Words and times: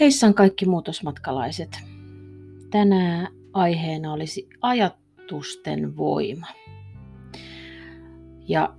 Heissan 0.00 0.34
kaikki 0.34 0.66
muutosmatkalaiset. 0.66 1.78
Tänään 2.70 3.28
aiheena 3.52 4.12
olisi 4.12 4.48
ajatusten 4.60 5.96
voima. 5.96 6.46
Ja 8.48 8.74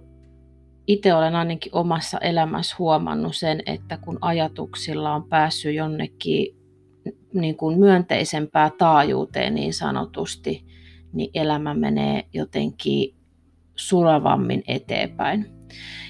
itse 0.88 1.14
olen 1.14 1.36
ainakin 1.36 1.76
omassa 1.76 2.18
elämässä 2.18 2.76
huomannut 2.80 3.36
sen, 3.36 3.64
että 3.66 3.98
kun 3.98 4.18
ajatuksilla 4.22 5.16
on 5.16 5.24
päässyt 5.24 5.76
jonnekin 5.76 6.56
niin 7.34 7.58
kuin 7.58 7.80
myönteisempää 7.80 8.72
taajuuteen 8.78 9.56
niin 9.56 9.74
sanotusti, 9.74 10.66
niin 11.14 11.30
elämä 11.34 11.74
menee 11.74 12.26
jotenkin 12.34 13.16
sulavammin 13.76 14.64
eteenpäin. 14.68 15.46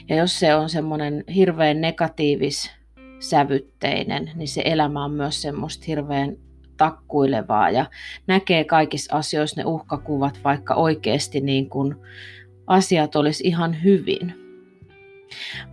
Ja 0.09 0.15
jos 0.15 0.39
se 0.39 0.55
on 0.55 0.69
semmoinen 0.69 1.23
hirveän 1.35 1.81
negatiivis 1.81 2.80
sävytteinen, 3.21 4.31
niin 4.35 4.47
se 4.47 4.61
elämä 4.65 5.05
on 5.05 5.11
myös 5.11 5.41
semmoista 5.41 5.85
hirveän 5.87 6.37
takkuilevaa 6.77 7.69
ja 7.69 7.85
näkee 8.27 8.63
kaikissa 8.63 9.15
asioissa 9.15 9.61
ne 9.61 9.65
uhkakuvat, 9.65 10.39
vaikka 10.43 10.73
oikeasti 10.73 11.41
niin 11.41 11.69
kuin 11.69 11.95
asiat 12.67 13.15
olisi 13.15 13.47
ihan 13.47 13.83
hyvin. 13.83 14.33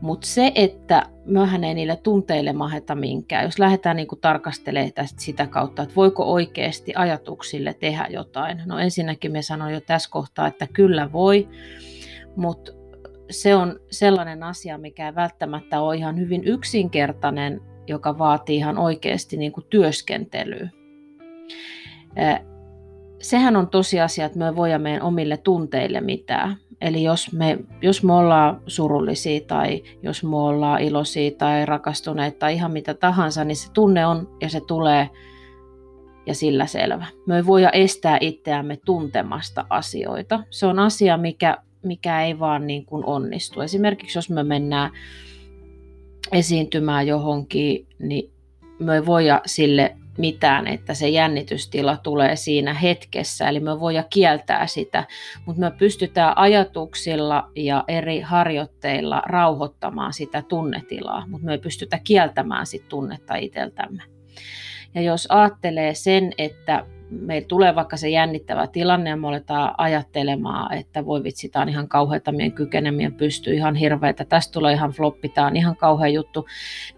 Mutta 0.01 0.27
se, 0.27 0.53
että 0.55 1.07
myöhän 1.25 1.65
ei 1.65 1.75
niille 1.75 1.97
tunteille 1.97 2.53
maheta 2.53 2.95
minkään, 2.95 3.45
jos 3.45 3.59
lähdetään 3.59 3.97
niin 3.97 4.09
kuin 4.09 4.21
tarkastelemaan 4.21 4.93
tästä 4.93 5.23
sitä 5.23 5.47
kautta, 5.47 5.83
että 5.83 5.95
voiko 5.95 6.33
oikeasti 6.33 6.93
ajatuksille 6.97 7.75
tehdä 7.75 8.07
jotain. 8.11 8.63
No 8.67 8.79
ensinnäkin 8.79 9.33
me 9.33 9.43
sanoin 9.43 9.75
jo 9.75 9.81
tässä 9.81 10.11
kohtaa, 10.11 10.47
että 10.47 10.67
kyllä 10.73 11.13
voi, 11.13 11.49
mutta 12.37 12.73
se 13.31 13.55
on 13.55 13.81
sellainen 13.91 14.43
asia, 14.43 14.79
mikä 14.79 15.07
ei 15.07 15.15
välttämättä 15.15 15.81
ole 15.81 15.97
ihan 15.97 16.19
hyvin 16.19 16.45
yksinkertainen, 16.45 17.61
joka 17.87 18.19
vaatii 18.19 18.57
ihan 18.57 18.79
oikeasti 18.79 19.37
niin 19.37 19.53
kuin 19.53 19.67
työskentelyä. 19.71 20.69
Sehän 23.19 23.57
on 23.57 23.69
tosiasia, 23.69 24.27
että 24.27 24.39
me 24.39 24.57
voidaan 24.57 24.83
meidän 24.83 25.03
omille 25.03 25.37
tunteille 25.37 26.01
mitään. 26.01 26.57
Eli 26.81 27.03
jos 27.03 27.33
me, 27.33 27.59
jos 27.83 28.05
me 28.05 28.13
ollaan 28.13 28.63
surullisia 28.67 29.41
tai 29.47 29.83
jos 30.03 30.25
me 30.25 30.37
ollaan 30.37 30.81
iloisia 30.81 31.31
tai 31.31 31.67
rakastuneita 31.67 32.39
tai 32.39 32.55
ihan 32.55 32.73
mitä 32.73 32.95
tahansa, 32.95 33.45
niin 33.45 33.57
se 33.57 33.73
tunne 33.73 34.07
on 34.07 34.37
ja 34.43 34.49
se 34.49 34.61
tulee 34.61 35.11
ja 36.27 36.35
sillä 36.35 36.67
selvä. 36.67 37.07
Me 37.27 37.37
ei 37.37 37.47
voida 37.47 37.71
estää 37.71 38.19
itseämme 38.21 38.79
tuntemasta 38.85 39.67
asioita. 39.71 40.45
Se 40.51 40.67
on 40.67 40.79
asia, 40.79 41.17
mikä 41.17 41.57
mikä 41.83 42.25
ei 42.25 42.39
vaan 42.39 42.67
niin 42.67 42.85
kuin 42.85 43.05
onnistu. 43.05 43.61
Esimerkiksi 43.61 44.19
jos 44.19 44.31
me 44.31 44.43
mennään 44.43 44.91
esiintymään 46.33 47.07
johonkin, 47.07 47.87
niin 47.99 48.31
me 48.79 48.95
ei 48.95 49.07
voida 49.07 49.41
sille 49.47 49.97
mitään, 50.19 50.67
että 50.67 50.95
se 50.95 51.09
jännitystila 51.09 51.97
tulee 51.97 52.37
siinä 52.37 52.75
hetkessä, 52.75 53.49
eli 53.49 53.61
me 53.61 53.81
voida 53.81 54.05
kieltää 54.11 54.67
sitä, 54.67 55.05
mutta 55.47 55.61
me 55.61 55.71
pystytään 55.71 56.39
ajatuksilla 56.39 57.51
ja 57.57 57.85
eri 57.89 58.21
harjoitteilla 58.21 59.23
rauhoittamaan 59.27 60.13
sitä 60.13 60.43
tunnetilaa, 60.43 61.27
mutta 61.27 61.47
me 61.47 61.53
ei 61.53 61.59
pystytä 61.59 61.99
kieltämään 62.05 62.67
sitä 62.67 62.87
tunnetta 62.89 63.37
itseltämme. 63.37 64.03
Ja 64.95 65.03
jos 65.03 65.27
ajattelee 65.31 65.95
sen, 65.95 66.33
että 66.39 66.87
meillä 67.11 67.47
tulee 67.47 67.75
vaikka 67.75 67.97
se 67.97 68.09
jännittävä 68.09 68.67
tilanne 68.67 69.11
ja 69.11 69.17
me 69.17 69.29
aletaan 69.29 69.75
ajattelemaan, 69.79 70.75
että 70.75 71.07
voi 71.07 71.25
vitsi, 71.25 71.49
tämä 71.49 71.63
on 71.63 71.69
ihan 71.69 71.89
kauheata, 71.89 72.33
meidän 72.33 72.53
kykenemien 72.53 73.15
pystyy 73.15 73.55
ihan 73.55 73.75
hirveätä, 73.75 74.25
tästä 74.25 74.53
tulee 74.53 74.73
ihan 74.73 74.91
floppi, 74.91 75.29
tämä 75.29 75.47
on 75.47 75.57
ihan 75.57 75.77
kauhea 75.77 76.09
juttu, 76.09 76.47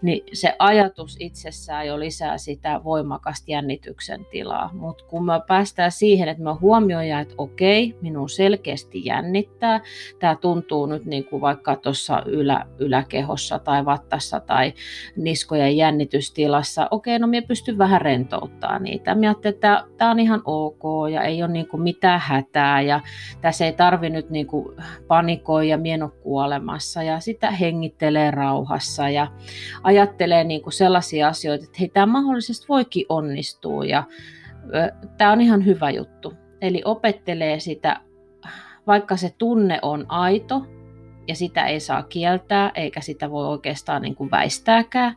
niin 0.01 0.23
se 0.33 0.55
ajatus 0.59 1.17
itsessään 1.19 1.87
jo 1.87 1.99
lisää 1.99 2.37
sitä 2.37 2.81
voimakasta 2.83 3.51
jännityksen 3.51 4.25
tilaa. 4.31 4.69
Mutta 4.73 5.03
kun 5.03 5.25
me 5.25 5.33
päästään 5.47 5.91
siihen, 5.91 6.29
että 6.29 6.43
me 6.43 6.53
huomioidaan, 6.53 7.21
että 7.21 7.35
okei, 7.37 7.95
minun 8.01 8.29
selkeästi 8.29 9.05
jännittää, 9.05 9.81
tämä 10.19 10.35
tuntuu 10.35 10.85
nyt 10.85 11.05
niin 11.05 11.25
kuin 11.25 11.41
vaikka 11.41 11.75
tuossa 11.75 12.23
ylä, 12.25 12.65
yläkehossa 12.79 13.59
tai 13.59 13.85
vattassa 13.85 14.39
tai 14.39 14.73
niskojen 15.15 15.77
jännitystilassa, 15.77 16.87
okei, 16.91 17.19
no 17.19 17.27
minä 17.27 17.47
pystyn 17.47 17.77
vähän 17.77 18.01
rentouttaa 18.01 18.79
niitä. 18.79 19.15
Minä 19.15 19.35
että 19.43 19.83
tämä 20.01 20.11
on 20.11 20.19
ihan 20.19 20.41
ok 20.45 20.83
ja 21.11 21.23
ei 21.23 21.43
ole 21.43 21.51
niin 21.51 21.67
kuin 21.67 21.83
mitään 21.83 22.19
hätää 22.19 22.81
ja 22.81 23.01
tässä 23.41 23.65
ei 23.65 23.73
tarvi 23.73 24.09
nyt 24.09 24.29
niin 24.29 24.47
kuin 24.47 24.75
panikoida 25.07 25.69
ja 25.69 25.77
mieno 25.77 26.09
kuolemassa 26.23 27.03
ja 27.03 27.19
sitä 27.19 27.51
hengittelee 27.51 28.31
rauhassa 28.31 29.09
ja 29.09 29.27
ajattelee 29.83 30.43
niin 30.43 30.61
kuin 30.61 30.73
sellaisia 30.73 31.27
asioita, 31.27 31.63
että 31.63 31.77
hei 31.79 31.89
tämä 31.89 32.05
mahdollisesti 32.05 32.65
voikin 32.69 33.05
onnistua 33.09 33.85
ja 33.85 34.03
tämä 35.17 35.31
on 35.31 35.41
ihan 35.41 35.65
hyvä 35.65 35.89
juttu. 35.89 36.33
Eli 36.61 36.81
opettelee 36.85 37.59
sitä, 37.59 38.01
vaikka 38.87 39.17
se 39.17 39.33
tunne 39.37 39.79
on 39.81 40.05
aito, 40.09 40.65
ja 41.27 41.35
sitä 41.35 41.65
ei 41.65 41.79
saa 41.79 42.03
kieltää, 42.03 42.71
eikä 42.75 43.01
sitä 43.01 43.31
voi 43.31 43.47
oikeastaan 43.47 44.01
niin 44.01 44.15
kuin 44.15 44.31
väistääkään, 44.31 45.15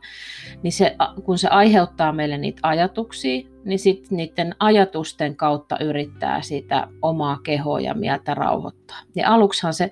niin 0.63 0.71
se, 0.71 0.95
kun 1.23 1.37
se 1.37 1.47
aiheuttaa 1.47 2.11
meille 2.11 2.37
niitä 2.37 2.59
ajatuksia, 2.63 3.47
niin 3.65 3.79
sitten 3.79 4.17
niiden 4.17 4.55
ajatusten 4.59 5.35
kautta 5.35 5.79
yrittää 5.79 6.41
sitä 6.41 6.87
omaa 7.01 7.39
kehoa 7.43 7.79
ja 7.79 7.93
mieltä 7.93 8.33
rauhoittaa. 8.33 8.99
Ja 9.15 9.33
aluksihan 9.33 9.73
se 9.73 9.91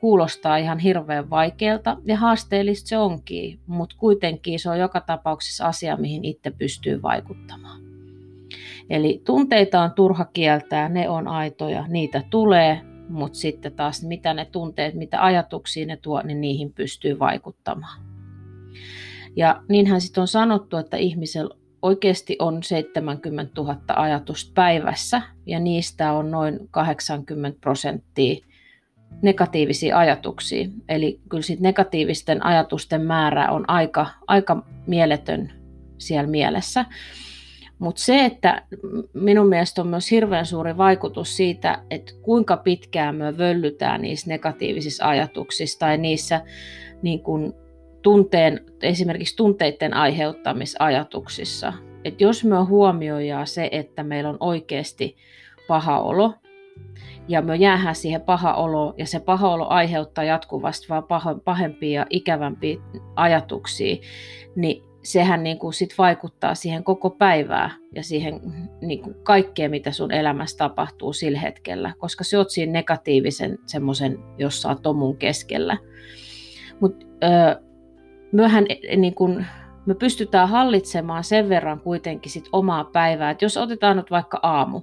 kuulostaa 0.00 0.56
ihan 0.56 0.78
hirveän 0.78 1.30
vaikealta 1.30 1.96
ja 2.04 2.16
haasteellista 2.16 2.88
se 2.88 2.98
onkin, 2.98 3.58
mutta 3.66 3.96
kuitenkin 3.98 4.58
se 4.58 4.70
on 4.70 4.78
joka 4.78 5.00
tapauksessa 5.00 5.66
asia, 5.66 5.96
mihin 5.96 6.24
itse 6.24 6.50
pystyy 6.50 7.02
vaikuttamaan. 7.02 7.80
Eli 8.90 9.22
tunteita 9.24 9.82
on 9.82 9.90
turha 9.92 10.24
kieltää, 10.24 10.88
ne 10.88 11.08
on 11.08 11.28
aitoja, 11.28 11.84
niitä 11.88 12.22
tulee, 12.30 12.80
mutta 13.08 13.38
sitten 13.38 13.72
taas 13.72 14.02
mitä 14.02 14.34
ne 14.34 14.44
tunteet, 14.44 14.94
mitä 14.94 15.24
ajatuksia 15.24 15.86
ne 15.86 15.96
tuo, 15.96 16.22
niin 16.22 16.40
niihin 16.40 16.72
pystyy 16.72 17.18
vaikuttamaan. 17.18 18.02
Ja 19.36 19.62
niinhän 19.68 20.00
sitten 20.00 20.20
on 20.20 20.28
sanottu, 20.28 20.76
että 20.76 20.96
ihmisellä 20.96 21.54
oikeasti 21.82 22.36
on 22.38 22.62
70 22.62 23.52
000 23.56 23.78
ajatusta 23.96 24.52
päivässä 24.54 25.22
ja 25.46 25.60
niistä 25.60 26.12
on 26.12 26.30
noin 26.30 26.68
80 26.70 27.60
prosenttia 27.60 28.46
negatiivisia 29.22 29.98
ajatuksia. 29.98 30.68
Eli 30.88 31.20
kyllä 31.28 31.42
sit 31.42 31.60
negatiivisten 31.60 32.46
ajatusten 32.46 33.02
määrä 33.02 33.50
on 33.50 33.70
aika, 33.70 34.06
aika 34.26 34.66
mieletön 34.86 35.52
siellä 35.98 36.30
mielessä. 36.30 36.84
Mutta 37.78 38.02
se, 38.02 38.24
että 38.24 38.62
minun 39.12 39.48
mielestä 39.48 39.82
on 39.82 39.88
myös 39.88 40.10
hirveän 40.10 40.46
suuri 40.46 40.76
vaikutus 40.76 41.36
siitä, 41.36 41.82
että 41.90 42.12
kuinka 42.22 42.56
pitkään 42.56 43.14
me 43.14 43.38
völlytään 43.38 44.02
niissä 44.02 44.30
negatiivisissa 44.30 45.08
ajatuksissa 45.08 45.78
tai 45.78 45.98
niissä 45.98 46.40
niin 47.02 47.20
kun 47.20 47.54
tunteen, 48.02 48.60
esimerkiksi 48.82 49.36
tunteiden 49.36 49.94
aiheuttamisajatuksissa. 49.94 51.72
Että 52.04 52.24
jos 52.24 52.44
me 52.44 52.56
huomioidaan 52.56 53.46
se, 53.46 53.68
että 53.72 54.02
meillä 54.02 54.30
on 54.30 54.36
oikeasti 54.40 55.16
paha 55.68 56.00
olo, 56.00 56.34
ja 57.28 57.42
me 57.42 57.56
jäähän 57.56 57.94
siihen 57.94 58.20
paha 58.20 58.54
olo, 58.54 58.94
ja 58.98 59.06
se 59.06 59.20
paha 59.20 59.50
olo 59.50 59.68
aiheuttaa 59.68 60.24
jatkuvasti 60.24 60.88
vaan 60.88 61.04
pahempia 61.44 62.00
ja 62.00 62.06
ikävämpiä 62.10 62.80
ajatuksia, 63.16 63.96
niin 64.56 64.82
sehän 65.04 65.42
niin 65.42 65.58
kuin 65.58 65.72
sit 65.72 65.94
vaikuttaa 65.98 66.54
siihen 66.54 66.84
koko 66.84 67.10
päivään 67.10 67.70
ja 67.94 68.02
siihen 68.02 68.40
niin 68.80 69.02
kuin 69.02 69.14
kaikkeen, 69.22 69.70
mitä 69.70 69.92
sun 69.92 70.12
elämässä 70.12 70.56
tapahtuu 70.56 71.12
sillä 71.12 71.40
hetkellä, 71.40 71.92
koska 71.98 72.24
se 72.24 72.38
oot 72.38 72.50
siinä 72.50 72.72
negatiivisen 72.72 73.58
semmoisen 73.66 74.18
jossain 74.38 74.82
tomun 74.82 75.16
keskellä. 75.16 75.76
Mutta 76.80 77.06
myöhän 78.32 78.66
e, 78.68 78.96
niin 78.96 79.14
kuin, 79.14 79.46
me 79.86 79.94
pystytään 79.94 80.48
hallitsemaan 80.48 81.24
sen 81.24 81.48
verran 81.48 81.80
kuitenkin 81.80 82.32
sit 82.32 82.48
omaa 82.52 82.84
päivää, 82.84 83.30
että 83.30 83.44
jos 83.44 83.56
otetaan 83.56 83.96
nyt 83.96 84.10
vaikka 84.10 84.40
aamu, 84.42 84.82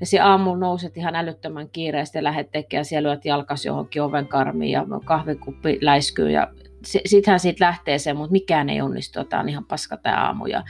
Ja 0.00 0.06
se 0.06 0.20
aamulla 0.20 0.58
nouset 0.58 0.96
ihan 0.96 1.14
älyttömän 1.14 1.68
kiireesti 1.68 2.18
ja 2.18 2.24
lähdet 2.24 2.50
tekemään, 2.50 2.84
siellä 2.84 3.08
lyöt 3.08 3.24
jalkas 3.24 3.64
johonkin 3.64 4.02
oven 4.02 4.28
karmiin 4.28 4.72
ja 4.72 4.86
kahvikuppi 5.04 5.78
läiskyy 5.80 6.30
ja 6.30 6.48
sittenhän 6.84 7.40
siitä 7.40 7.64
lähtee 7.64 7.98
se, 7.98 8.12
mutta 8.12 8.32
mikään 8.32 8.70
ei 8.70 8.80
onnistu, 8.80 9.24
tämä 9.24 9.42
on 9.42 9.48
ihan 9.48 9.64
paska 9.64 9.96
tämä 9.96 10.26
aamu 10.26 10.46
ja 10.46 10.62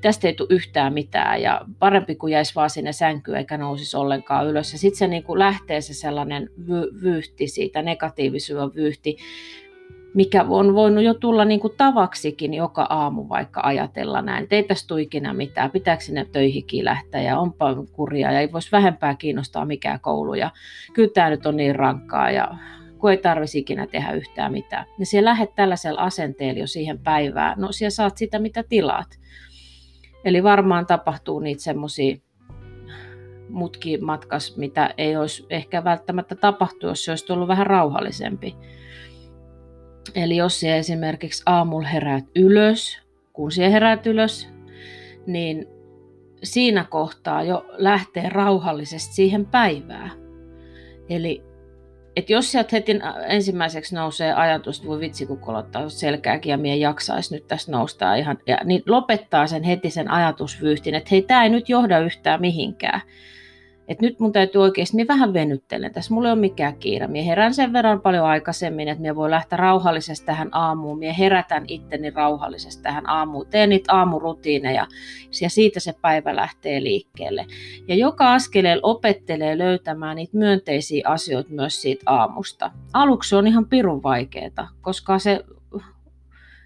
tästä 0.00 0.28
ei 0.28 0.34
tule 0.34 0.48
yhtään 0.50 0.92
mitään 0.92 1.42
ja 1.42 1.60
parempi 1.78 2.14
kuin 2.14 2.32
jäisi 2.32 2.54
vaan 2.54 2.70
sinne 2.70 2.92
sänkyyn 2.92 3.38
eikä 3.38 3.58
nousisi 3.58 3.96
ollenkaan 3.96 4.46
ylös. 4.46 4.70
Sitten 4.70 4.98
se 4.98 5.06
niin 5.06 5.22
kuin 5.22 5.38
lähtee 5.38 5.80
se 5.80 5.94
sellainen 5.94 6.50
vy- 6.66 7.02
vyyhti 7.02 7.48
siitä, 7.48 7.82
negatiivisuuden 7.82 8.74
vyyhti, 8.74 9.16
mikä 10.14 10.44
on 10.48 10.74
voinut 10.74 11.04
jo 11.04 11.14
tulla 11.14 11.44
niin 11.44 11.60
kuin 11.60 11.72
tavaksikin 11.76 12.54
joka 12.54 12.86
aamu 12.90 13.28
vaikka 13.28 13.60
ajatella 13.64 14.22
näin, 14.22 14.46
ei 14.50 14.62
tästä 14.62 14.88
tule 14.88 15.02
ikinä 15.02 15.34
mitään, 15.34 15.70
pitääkö 15.70 16.02
sinne 16.02 16.26
töihinkin 16.32 16.84
lähteä 16.84 17.22
ja 17.22 17.38
onpa 17.38 17.74
kurjaa 17.92 18.32
ja 18.32 18.40
ei 18.40 18.52
voisi 18.52 18.72
vähempää 18.72 19.14
kiinnostaa 19.14 19.64
mikään 19.64 20.00
koulu 20.00 20.34
ja 20.34 20.50
kyllä 20.92 21.10
tämä 21.14 21.30
nyt 21.30 21.46
on 21.46 21.56
niin 21.56 21.76
rankkaa 21.76 22.30
ja 22.30 22.50
kun 22.98 23.10
ei 23.10 23.16
tarvitsisi 23.16 23.58
ikinä 23.58 23.86
tehdä 23.86 24.12
yhtään 24.12 24.52
mitään. 24.52 24.86
Ja 24.98 25.06
siellä 25.06 25.30
lähdet 25.30 25.54
tällaisella 25.54 26.00
asenteella 26.00 26.60
jo 26.60 26.66
siihen 26.66 26.98
päivään, 26.98 27.60
no 27.60 27.72
siellä 27.72 27.90
saat 27.90 28.16
sitä 28.16 28.38
mitä 28.38 28.62
tilaat. 28.62 29.08
Eli 30.24 30.42
varmaan 30.42 30.86
tapahtuu 30.86 31.40
niitä 31.40 31.62
semmoisia 31.62 32.16
mutki 33.48 33.98
matkas, 33.98 34.56
mitä 34.56 34.94
ei 34.98 35.16
olisi 35.16 35.46
ehkä 35.50 35.84
välttämättä 35.84 36.34
tapahtunut, 36.34 36.90
jos 36.90 37.04
se 37.04 37.12
olisi 37.12 37.32
ollut 37.32 37.48
vähän 37.48 37.66
rauhallisempi. 37.66 38.56
Eli 40.14 40.36
jos 40.36 40.60
sinä 40.60 40.76
esimerkiksi 40.76 41.42
aamulla 41.46 41.88
heräät 41.88 42.24
ylös, 42.36 42.98
kun 43.32 43.52
sinä 43.52 43.68
heräät 43.68 44.06
ylös, 44.06 44.48
niin 45.26 45.66
siinä 46.42 46.84
kohtaa 46.84 47.42
jo 47.42 47.66
lähtee 47.72 48.28
rauhallisesti 48.28 49.14
siihen 49.14 49.46
päivään. 49.46 50.10
Eli 51.08 51.42
että 52.16 52.32
jos 52.32 52.52
sieltä 52.52 52.68
heti 52.72 52.98
ensimmäiseksi 53.26 53.94
nousee 53.94 54.32
ajatus, 54.32 54.76
että 54.76 54.88
voi 54.88 55.00
vitsi 55.00 55.26
kun 55.26 55.38
kolottaa 55.38 55.88
selkääkin 55.88 56.50
ja 56.50 56.56
mie 56.56 56.76
jaksaisi 56.76 57.34
nyt 57.34 57.46
tässä 57.46 57.72
nousta 57.72 58.14
ihan, 58.14 58.38
ja, 58.46 58.58
niin 58.64 58.82
lopettaa 58.86 59.46
sen 59.46 59.62
heti 59.62 59.90
sen 59.90 60.10
ajatusvyyhtin, 60.10 60.94
että 60.94 61.08
hei 61.10 61.22
tämä 61.22 61.44
ei 61.44 61.50
nyt 61.50 61.68
johda 61.68 61.98
yhtään 61.98 62.40
mihinkään 62.40 63.00
että 63.88 64.06
nyt 64.06 64.20
mun 64.20 64.32
täytyy 64.32 64.62
oikeasti, 64.62 64.96
minä 64.96 65.14
vähän 65.14 65.32
venyttelen 65.32 65.92
tässä, 65.92 66.14
mulla 66.14 66.28
ei 66.28 66.32
ole 66.32 66.40
mikään 66.40 66.76
kiire. 66.76 67.06
Minä 67.06 67.24
herään 67.24 67.54
sen 67.54 67.72
verran 67.72 68.00
paljon 68.00 68.26
aikaisemmin, 68.26 68.88
että 68.88 69.00
minä 69.00 69.14
voi 69.14 69.30
lähteä 69.30 69.56
rauhallisesti 69.56 70.26
tähän 70.26 70.48
aamuun. 70.52 70.98
Minä 70.98 71.12
herätän 71.12 71.64
itteni 71.68 72.10
rauhallisesti 72.10 72.82
tähän 72.82 73.08
aamuun. 73.08 73.46
Teen 73.46 73.68
niitä 73.68 73.92
aamurutiineja 73.92 74.86
ja 75.42 75.50
siitä 75.50 75.80
se 75.80 75.94
päivä 76.02 76.36
lähtee 76.36 76.82
liikkeelle. 76.82 77.46
Ja 77.88 77.94
joka 77.94 78.34
askeleella 78.34 78.80
opettelee 78.84 79.58
löytämään 79.58 80.16
niitä 80.16 80.36
myönteisiä 80.36 81.08
asioita 81.08 81.50
myös 81.50 81.82
siitä 81.82 82.02
aamusta. 82.06 82.70
Aluksi 82.92 83.36
on 83.36 83.46
ihan 83.46 83.66
pirun 83.66 84.02
vaikeaa, 84.02 84.68
koska 84.80 85.18
se, 85.18 85.44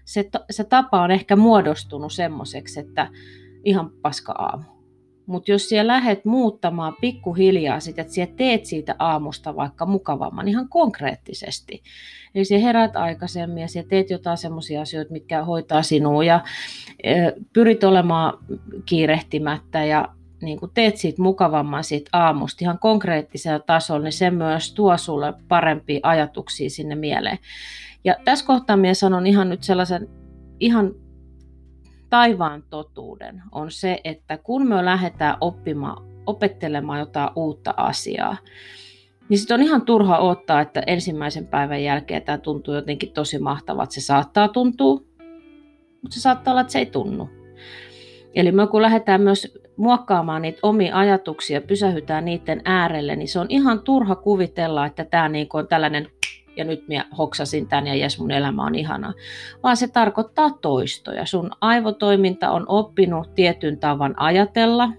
se, 0.05 0.29
se 0.49 0.63
tapa 0.63 1.01
on 1.01 1.11
ehkä 1.11 1.35
muodostunut 1.35 2.13
semmoiseksi, 2.13 2.79
että 2.79 3.07
ihan 3.63 3.89
paska 4.01 4.31
aamu 4.31 4.80
mutta 5.25 5.51
jos 5.51 5.69
siellä 5.69 5.93
lähdet 5.93 6.25
muuttamaan 6.25 6.95
pikkuhiljaa 7.01 7.79
sitä, 7.79 8.01
että 8.01 8.13
siellä 8.13 8.33
teet 8.35 8.65
siitä 8.65 8.95
aamusta 8.99 9.55
vaikka 9.55 9.85
mukavamman 9.85 10.47
ihan 10.47 10.69
konkreettisesti. 10.69 11.83
Eli 12.35 12.45
siellä 12.45 12.65
herät 12.65 12.95
aikaisemmin 12.95 13.61
ja 13.61 13.67
siellä 13.67 13.89
teet 13.89 14.09
jotain 14.09 14.37
sellaisia 14.37 14.81
asioita, 14.81 15.11
mitkä 15.11 15.43
hoitaa 15.43 15.83
sinua 15.83 16.23
ja 16.23 16.43
pyrit 17.53 17.83
olemaan 17.83 18.33
kiirehtimättä 18.85 19.85
ja 19.85 20.07
niin 20.41 20.59
kun 20.59 20.71
teet 20.73 20.97
siitä 20.97 21.21
mukavamman 21.21 21.83
siitä 21.83 22.09
aamusta 22.13 22.57
ihan 22.61 22.79
konkreettisella 22.79 23.59
tasolla, 23.59 24.03
niin 24.03 24.11
se 24.11 24.31
myös 24.31 24.73
tuo 24.73 24.97
sulle 24.97 25.33
parempia 25.47 25.99
ajatuksia 26.03 26.69
sinne 26.69 26.95
mieleen. 26.95 27.37
Ja 28.03 28.15
tässä 28.25 28.45
kohtaa 28.45 28.77
minä 28.77 28.93
sanon 28.93 29.27
ihan 29.27 29.49
nyt 29.49 29.63
sellaisen 29.63 30.09
ihan 30.59 30.91
taivaan 32.11 32.63
totuuden 32.69 33.41
on 33.51 33.71
se, 33.71 34.01
että 34.03 34.37
kun 34.37 34.67
me 34.67 34.85
lähdetään 34.85 35.37
oppimaan, 35.41 36.03
opettelemaan 36.25 36.99
jotain 36.99 37.29
uutta 37.35 37.73
asiaa, 37.77 38.37
niin 39.29 39.37
sitten 39.37 39.55
on 39.55 39.63
ihan 39.63 39.81
turha 39.81 40.17
odottaa, 40.17 40.61
että 40.61 40.83
ensimmäisen 40.87 41.47
päivän 41.47 41.83
jälkeen 41.83 42.21
tämä 42.21 42.37
tuntuu 42.37 42.73
jotenkin 42.73 43.11
tosi 43.11 43.39
mahtavalta. 43.39 43.93
Se 43.93 44.01
saattaa 44.01 44.47
tuntua, 44.47 45.01
mutta 46.01 46.15
se 46.15 46.21
saattaa 46.21 46.51
olla, 46.51 46.61
että 46.61 46.73
se 46.73 46.79
ei 46.79 46.85
tunnu. 46.85 47.29
Eli 48.35 48.51
me 48.51 48.67
kun 48.67 48.81
lähdetään 48.81 49.21
myös 49.21 49.57
muokkaamaan 49.77 50.41
niitä 50.41 50.59
omia 50.63 50.97
ajatuksia, 50.97 51.61
pysähytään 51.61 52.25
niiden 52.25 52.61
äärelle, 52.65 53.15
niin 53.15 53.27
se 53.27 53.39
on 53.39 53.47
ihan 53.49 53.79
turha 53.79 54.15
kuvitella, 54.15 54.85
että 54.85 55.05
tämä 55.05 55.29
niin 55.29 55.47
on 55.53 55.67
tällainen 55.67 56.07
ja 56.55 56.63
nyt 56.63 56.87
minä 56.87 57.05
hoksasin 57.17 57.67
tämän 57.67 57.87
ja 57.87 57.95
jes 57.95 58.19
mun 58.19 58.31
elämä 58.31 58.63
on 58.63 58.75
ihana, 58.75 59.13
vaan 59.63 59.77
se 59.77 59.87
tarkoittaa 59.87 60.49
toistoja. 60.61 61.25
Sun 61.25 61.51
aivotoiminta 61.61 62.51
on 62.51 62.65
oppinut 62.67 63.35
tietyn 63.35 63.79
tavan 63.79 64.13
ajatella, 64.17 64.89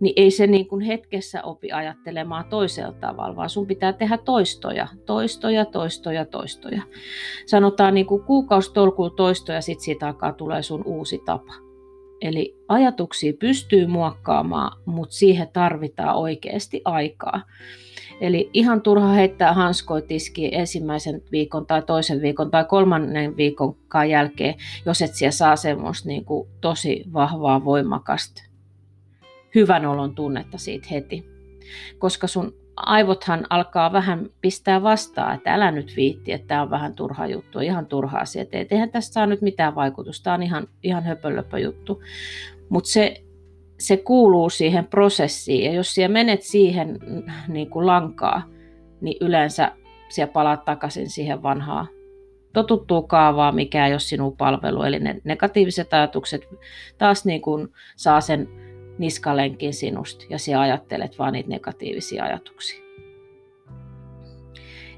niin 0.00 0.12
ei 0.16 0.30
se 0.30 0.46
niin 0.46 0.68
kuin 0.68 0.80
hetkessä 0.80 1.42
opi 1.42 1.72
ajattelemaan 1.72 2.44
toisella 2.44 2.92
tavalla, 2.92 3.36
vaan 3.36 3.50
sun 3.50 3.66
pitää 3.66 3.92
tehdä 3.92 4.18
toistoja, 4.18 4.88
toistoja, 5.06 5.64
toistoja, 5.64 6.24
toistoja. 6.24 6.82
Sanotaan 7.46 7.94
niin 7.94 8.06
kuin 8.06 8.22
kuukausitolkulla 8.22 9.10
toistoja, 9.10 9.60
sitten 9.60 9.84
siitä 9.84 10.06
alkaa 10.06 10.32
tulee 10.32 10.62
sun 10.62 10.82
uusi 10.84 11.22
tapa. 11.24 11.54
Eli 12.20 12.56
ajatuksia 12.68 13.32
pystyy 13.40 13.86
muokkaamaan, 13.86 14.78
mutta 14.86 15.14
siihen 15.14 15.48
tarvitaan 15.52 16.16
oikeasti 16.16 16.80
aikaa. 16.84 17.42
Eli 18.20 18.50
ihan 18.52 18.82
turha 18.82 19.08
heittää 19.08 19.52
hanskoitiski 19.54 20.54
ensimmäisen 20.54 21.22
viikon 21.32 21.66
tai 21.66 21.82
toisen 21.82 22.22
viikon 22.22 22.50
tai 22.50 22.64
kolmannen 22.64 23.36
viikon 23.36 23.76
jälkeen, 24.10 24.54
jos 24.86 25.02
et 25.02 25.14
siellä 25.14 25.32
saa 25.32 25.56
semmoista 25.56 26.08
niin 26.08 26.24
kuin 26.24 26.48
tosi 26.60 27.04
vahvaa, 27.12 27.64
voimakasta, 27.64 28.42
hyvän 29.54 29.86
olon 29.86 30.14
tunnetta 30.14 30.58
siitä 30.58 30.86
heti. 30.90 31.26
Koska 31.98 32.26
sun 32.26 32.54
aivothan 32.76 33.46
alkaa 33.50 33.92
vähän 33.92 34.30
pistää 34.40 34.82
vastaan, 34.82 35.34
että 35.34 35.54
älä 35.54 35.70
nyt 35.70 35.92
viitti, 35.96 36.32
että 36.32 36.46
tämä 36.46 36.62
on 36.62 36.70
vähän 36.70 36.94
turha 36.94 37.26
juttu, 37.26 37.60
ihan 37.60 37.86
turha 37.86 38.18
asia, 38.18 38.42
että 38.42 38.56
eihän 38.70 38.90
tästä 38.90 39.12
saa 39.12 39.26
nyt 39.26 39.42
mitään 39.42 39.74
vaikutusta, 39.74 40.24
tämä 40.24 40.34
on 40.34 40.42
ihan, 40.42 40.68
ihan 40.82 41.04
höpölöpö 41.04 41.58
juttu. 41.58 42.02
Mutta 42.68 42.90
se 42.90 43.25
se 43.78 43.96
kuuluu 43.96 44.50
siihen 44.50 44.86
prosessiin 44.86 45.64
ja 45.64 45.72
jos 45.72 45.94
siellä 45.94 46.12
menet 46.12 46.42
siihen 46.42 46.98
niin 47.48 47.70
kuin 47.70 47.86
lankaa, 47.86 48.42
niin 49.00 49.16
yleensä 49.20 49.72
siellä 50.08 50.32
palaat 50.32 50.64
takaisin 50.64 51.10
siihen 51.10 51.42
vanhaan 51.42 51.88
totuttuu 52.56 53.02
kaavaa, 53.02 53.52
mikä 53.52 53.86
ei 53.86 53.92
ole 53.92 54.00
sinun 54.00 54.36
palvelu. 54.36 54.82
Eli 54.82 54.98
ne 54.98 55.20
negatiiviset 55.24 55.94
ajatukset 55.94 56.48
taas 56.98 57.24
niin 57.24 57.42
kuin 57.42 57.68
saa 57.96 58.20
sen 58.20 58.48
niskalenkin 58.98 59.74
sinusta 59.74 60.24
ja 60.30 60.38
sinä 60.38 60.60
ajattelet 60.60 61.18
vaan 61.18 61.32
niitä 61.32 61.48
negatiivisia 61.48 62.24
ajatuksia. 62.24 62.80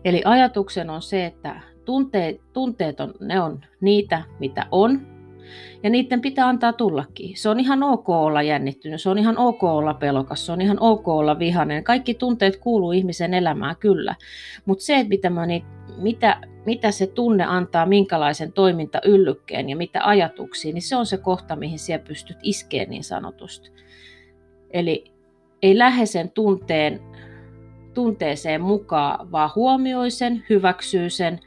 Eli 0.04 0.22
ajatuksen 0.24 0.90
on 0.90 1.02
se, 1.02 1.26
että 1.26 1.60
tunteet, 1.84 2.40
tunteet 2.52 3.00
on, 3.00 3.14
ne 3.20 3.40
on 3.40 3.60
niitä, 3.80 4.22
mitä 4.38 4.66
on, 4.70 5.17
ja 5.82 5.90
niiden 5.90 6.20
pitää 6.20 6.48
antaa 6.48 6.72
tullakin. 6.72 7.36
Se 7.36 7.48
on 7.48 7.60
ihan 7.60 7.82
ok 7.82 8.08
olla 8.08 8.42
jännittynyt, 8.42 9.00
se 9.00 9.10
on 9.10 9.18
ihan 9.18 9.38
ok 9.38 9.62
olla 9.62 9.94
pelokas, 9.94 10.46
se 10.46 10.52
on 10.52 10.60
ihan 10.60 10.76
ok 10.80 11.08
olla 11.08 11.38
vihainen. 11.38 11.84
Kaikki 11.84 12.14
tunteet 12.14 12.56
kuuluu 12.56 12.92
ihmisen 12.92 13.34
elämään 13.34 13.76
kyllä. 13.76 14.14
Mutta 14.64 14.84
se, 14.84 14.96
että 14.96 15.08
mitä, 15.08 15.30
mä, 15.30 15.46
niin, 15.46 15.64
mitä, 15.96 16.40
mitä 16.66 16.90
se 16.90 17.06
tunne 17.06 17.44
antaa, 17.44 17.86
minkälaisen 17.86 18.52
toimintayllykkeen 18.52 19.68
ja 19.68 19.76
mitä 19.76 20.00
ajatuksia, 20.04 20.72
niin 20.72 20.82
se 20.82 20.96
on 20.96 21.06
se 21.06 21.16
kohta, 21.16 21.56
mihin 21.56 21.78
siellä 21.78 22.04
pystyt 22.04 22.36
iskeen 22.42 22.90
niin 22.90 23.04
sanotusti. 23.04 23.70
Eli 24.70 25.04
ei 25.62 25.78
lähde 25.78 26.06
sen 26.06 26.30
tunteen, 26.30 27.00
tunteeseen 27.94 28.60
mukaan, 28.60 29.32
vaan 29.32 29.50
huomioi 29.56 30.10
sen, 30.10 30.44
hyväksyy 30.50 31.10
sen 31.10 31.40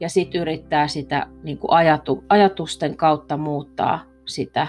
ja 0.00 0.08
sitten 0.08 0.40
yrittää 0.40 0.88
sitä 0.88 1.26
niin 1.42 1.58
kuin 1.58 1.72
ajatu, 1.72 2.24
ajatusten 2.28 2.96
kautta 2.96 3.36
muuttaa 3.36 4.04
sitä, 4.26 4.66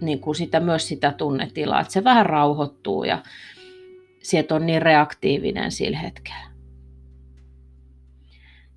niin 0.00 0.20
kuin 0.20 0.34
sitä, 0.34 0.60
myös 0.60 0.88
sitä 0.88 1.12
tunnetilaa, 1.12 1.80
että 1.80 1.92
se 1.92 2.04
vähän 2.04 2.26
rauhoittuu 2.26 3.04
ja 3.04 3.18
sieltä 4.22 4.54
on 4.54 4.66
niin 4.66 4.82
reaktiivinen 4.82 5.72
sillä 5.72 5.98
hetkellä. 5.98 6.49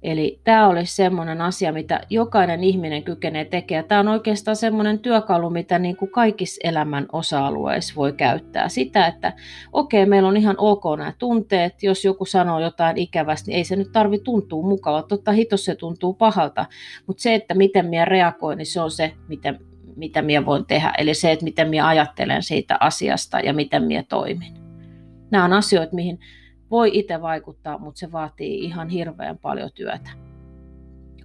Eli 0.03 0.39
tämä 0.43 0.67
olisi 0.67 0.95
semmoinen 0.95 1.41
asia, 1.41 1.74
mitä 1.74 2.01
jokainen 2.10 2.63
ihminen 2.63 3.03
kykenee 3.03 3.45
tekemään. 3.45 3.86
Tämä 3.86 4.00
on 4.00 4.07
oikeastaan 4.07 4.55
semmoinen 4.55 5.00
työkalu, 5.00 5.50
mitä 5.50 5.79
niin 5.79 5.98
kuin 5.98 6.12
kaikissa 6.12 6.62
elämän 6.63 7.05
osa-alueissa 7.12 7.93
voi 7.95 8.13
käyttää. 8.13 8.69
Sitä, 8.69 9.07
että 9.07 9.33
okei, 9.74 10.01
okay, 10.01 10.10
meillä 10.10 10.29
on 10.29 10.38
ihan 10.38 10.55
ok 10.57 10.83
nämä 10.98 11.13
tunteet. 11.19 11.83
Jos 11.83 12.05
joku 12.05 12.25
sanoo 12.25 12.60
jotain 12.60 12.98
ikävästi, 12.98 13.51
niin 13.51 13.57
ei 13.57 13.63
se 13.63 13.75
nyt 13.75 13.91
tarvi 13.91 14.19
tuntua 14.19 14.67
mukavaa. 14.67 15.03
Totta 15.03 15.31
hitos 15.31 15.65
se 15.65 15.75
tuntuu 15.75 16.13
pahalta. 16.13 16.65
Mutta 17.07 17.24
se, 17.24 17.36
että 17.36 17.53
miten 17.53 17.86
minä 17.86 18.05
reagoin, 18.05 18.57
niin 18.57 18.65
se 18.65 18.81
on 18.81 18.91
se, 18.91 19.13
miten, 19.27 19.60
mitä 19.95 20.22
minä 20.22 20.45
voin 20.45 20.65
tehdä. 20.65 20.93
Eli 20.98 21.13
se, 21.13 21.31
että 21.31 21.43
miten 21.43 21.69
minä 21.69 21.88
ajattelen 21.88 22.43
siitä 22.43 22.77
asiasta 22.79 23.39
ja 23.39 23.53
miten 23.53 23.83
minä 23.83 24.03
toimin. 24.10 24.53
Nämä 25.31 25.45
on 25.45 25.53
asioita, 25.53 25.95
mihin 25.95 26.19
voi 26.74 26.89
itse 26.94 27.22
vaikuttaa, 27.22 27.77
mutta 27.77 28.00
se 28.00 28.12
vaatii 28.12 28.63
ihan 28.63 28.89
hirveän 28.89 29.38
paljon 29.38 29.70
työtä. 29.74 30.10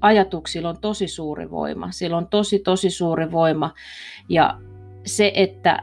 Ajatuksilla 0.00 0.68
on 0.68 0.80
tosi 0.80 1.08
suuri 1.08 1.50
voima. 1.50 1.90
Sillä 1.90 2.16
on 2.16 2.28
tosi, 2.28 2.58
tosi 2.58 2.90
suuri 2.90 3.32
voima. 3.32 3.74
Ja 4.28 4.60
se, 5.04 5.32
että 5.34 5.82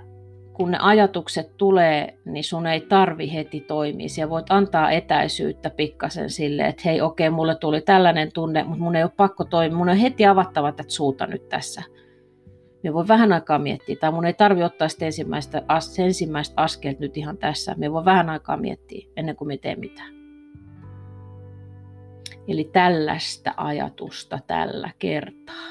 kun 0.54 0.72
ne 0.72 0.78
ajatukset 0.82 1.58
tulee, 1.58 2.18
niin 2.26 2.44
sun 2.44 2.68
ei 2.68 2.82
tarvi 2.82 3.34
heti 3.34 3.60
toimia. 3.60 4.10
Siellä 4.10 4.30
voit 4.30 4.46
antaa 4.50 4.92
etäisyyttä 4.92 5.70
pikkasen 5.70 6.30
sille, 6.30 6.68
että 6.68 6.82
hei 6.86 7.02
okei, 7.02 7.28
okay, 7.28 7.36
mulle 7.36 7.56
tuli 7.56 7.82
tällainen 7.82 8.32
tunne, 8.32 8.64
mutta 8.64 8.84
mun 8.84 8.96
ei 8.96 9.04
ole 9.04 9.12
pakko 9.18 9.44
toimia. 9.44 9.78
Mun 9.78 9.90
on 9.90 9.98
heti 9.98 10.26
avattava 10.26 10.72
tätä 10.72 10.90
suuta 10.92 11.28
nyt 11.28 11.50
tässä. 11.50 11.84
Me 12.86 12.94
voi 12.94 13.08
vähän 13.08 13.34
aikaa 13.34 13.60
miettiä, 13.60 13.96
tai 13.96 14.12
mun 14.12 14.26
ei 14.26 14.34
tarvi 14.34 14.64
ottaa 14.64 14.88
sitä 14.88 15.06
ensimmäistä, 15.06 15.62
ensimmäistä 15.98 16.54
askelta 16.62 17.00
nyt 17.00 17.18
ihan 17.18 17.38
tässä. 17.38 17.76
Me 17.78 17.92
voi 17.92 18.06
vähän 18.06 18.30
aikaa 18.30 18.58
miettiä 18.58 19.08
ennen 19.18 19.36
kuin 19.36 19.48
me 19.48 19.58
teemme 19.58 19.80
mitään. 19.80 20.14
Eli 22.48 22.70
tällaista 22.74 23.54
ajatusta 23.58 24.40
tällä 24.48 24.90
kertaa. 25.00 25.66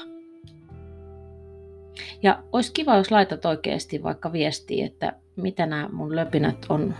Ja 2.23 2.43
olisi 2.53 2.73
kiva, 2.73 2.97
jos 2.97 3.11
laitat 3.11 3.45
oikeasti 3.45 4.03
vaikka 4.03 4.31
viestiä, 4.31 4.85
että 4.85 5.13
mitä 5.35 5.65
nämä 5.65 5.89
mun 5.91 6.15
löpinät 6.15 6.65
on, 6.69 6.95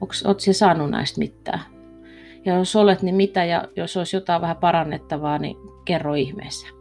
oletko 0.00 0.38
sinä 0.38 0.54
saanut 0.54 0.90
näistä 0.90 1.18
mitään? 1.18 1.60
Ja 2.44 2.54
jos 2.54 2.76
olet, 2.76 3.02
niin 3.02 3.14
mitä, 3.14 3.44
ja 3.44 3.68
jos 3.76 3.96
olisi 3.96 4.16
jotain 4.16 4.42
vähän 4.42 4.56
parannettavaa, 4.56 5.38
niin 5.38 5.56
kerro 5.84 6.14
ihmeessä. 6.14 6.75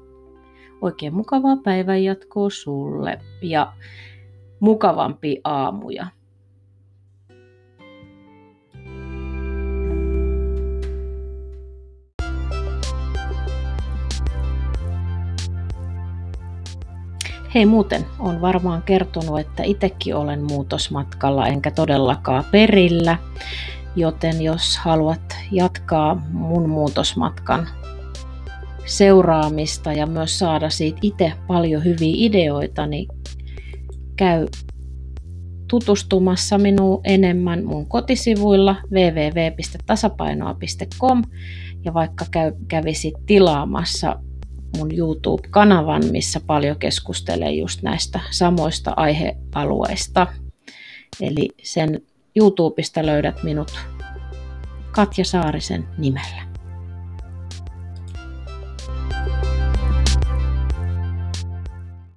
Oikein 0.86 1.16
mukavaa 1.16 1.58
päivän 1.64 2.04
jatkoa 2.04 2.50
sulle 2.50 3.20
ja 3.42 3.74
mukavampi 4.60 5.42
aamuja. 5.44 6.08
Hei 17.56 17.66
muuten, 17.66 18.06
on 18.20 18.42
varmaan 18.42 18.82
kertonut, 18.82 19.40
että 19.40 19.64
itsekin 19.64 20.16
olen 20.16 20.44
muutosmatkalla 20.44 21.48
enkä 21.48 21.72
todellakaan 21.72 22.44
perillä, 22.52 23.18
joten 23.96 24.42
jos 24.42 24.78
haluat 24.78 25.38
jatkaa 25.52 26.16
mun 26.32 26.70
muutosmatkan 26.70 27.68
seuraamista 28.86 29.94
ja 29.94 30.06
myös 30.06 30.40
saada 30.40 30.70
siitä 30.70 31.00
itse 31.02 31.32
paljon 31.48 31.84
hyviä 31.84 32.14
ideoita, 32.16 32.88
niin 32.88 33.08
käy 34.16 34.48
tutustumassa 35.68 36.58
minuun 36.58 37.02
enemmän 37.04 37.66
mun 37.66 37.86
kotisivuilla 37.86 38.76
www.tasapainoa.com 38.92 41.24
ja 41.86 41.94
vaikka 41.94 42.26
käy, 42.32 42.52
kävisit 42.68 43.14
tilaamassa 43.26 44.20
mun 44.78 44.92
YouTube-kanavan, 44.92 46.06
missä 46.12 46.42
paljon 46.48 46.80
keskustelee 46.80 47.52
just 47.52 47.82
näistä 47.82 48.20
samoista 48.32 48.94
aihealueista. 48.96 50.28
Eli 51.22 51.50
sen 51.64 52.02
YouTubesta 52.36 53.06
löydät 53.06 53.44
minut 53.44 53.72
Katja 54.92 55.26
Saarisen 55.26 55.88
nimellä. 55.98 56.55